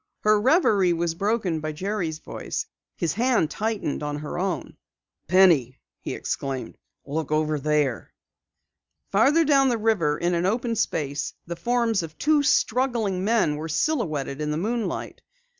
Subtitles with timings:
[0.21, 2.65] Her reverie was broken by Jerry's voice.
[2.95, 4.75] His hand tightened on her own.
[5.27, 6.79] "Penny!" he exclaimed.
[7.05, 8.11] "Look over there!"
[9.11, 13.69] Farther down the river in an open space, the forms of two struggling men were
[13.69, 15.21] silhouetted in the moonlight.